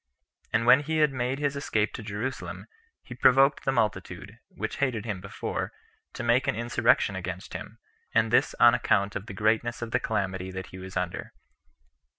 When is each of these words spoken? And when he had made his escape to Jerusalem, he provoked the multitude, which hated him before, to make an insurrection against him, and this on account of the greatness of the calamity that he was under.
And 0.51 0.65
when 0.65 0.79
he 0.79 0.97
had 0.97 1.13
made 1.13 1.37
his 1.37 1.55
escape 1.55 1.93
to 1.93 2.01
Jerusalem, 2.01 2.65
he 3.03 3.13
provoked 3.13 3.65
the 3.65 3.71
multitude, 3.71 4.39
which 4.47 4.77
hated 4.77 5.05
him 5.05 5.21
before, 5.21 5.71
to 6.13 6.23
make 6.23 6.47
an 6.47 6.55
insurrection 6.55 7.15
against 7.15 7.53
him, 7.53 7.77
and 8.11 8.31
this 8.31 8.55
on 8.59 8.73
account 8.73 9.15
of 9.15 9.27
the 9.27 9.35
greatness 9.35 9.83
of 9.83 9.91
the 9.91 9.99
calamity 9.99 10.49
that 10.49 10.69
he 10.73 10.79
was 10.79 10.97
under. 10.97 11.33